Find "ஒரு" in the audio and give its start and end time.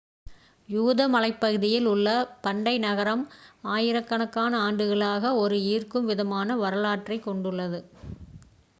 5.35-5.59